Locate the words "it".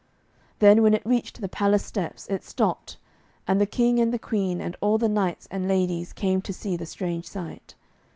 0.95-1.05, 2.25-2.43